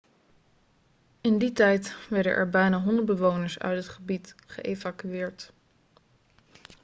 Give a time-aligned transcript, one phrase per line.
[1.21, 5.53] in die tijd werden er bijna 100 bewoners uit het gebied geëvacueerd